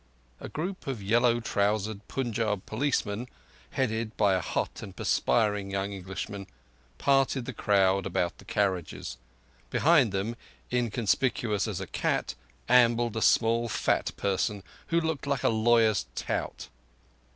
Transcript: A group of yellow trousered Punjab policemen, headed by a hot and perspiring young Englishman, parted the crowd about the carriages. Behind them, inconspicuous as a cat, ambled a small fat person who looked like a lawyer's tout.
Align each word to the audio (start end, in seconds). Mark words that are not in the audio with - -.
A 0.39 0.49
group 0.49 0.87
of 0.87 1.03
yellow 1.03 1.39
trousered 1.39 2.07
Punjab 2.07 2.65
policemen, 2.65 3.27
headed 3.69 4.17
by 4.17 4.33
a 4.33 4.41
hot 4.41 4.81
and 4.81 4.95
perspiring 4.95 5.69
young 5.69 5.91
Englishman, 5.93 6.47
parted 6.97 7.45
the 7.45 7.53
crowd 7.53 8.07
about 8.07 8.39
the 8.39 8.45
carriages. 8.45 9.17
Behind 9.69 10.11
them, 10.11 10.35
inconspicuous 10.73 11.67
as 11.67 11.79
a 11.79 11.85
cat, 11.85 12.33
ambled 12.67 13.15
a 13.15 13.21
small 13.21 13.69
fat 13.69 14.11
person 14.17 14.63
who 14.87 14.99
looked 14.99 15.27
like 15.27 15.43
a 15.43 15.49
lawyer's 15.49 16.07
tout. 16.15 16.69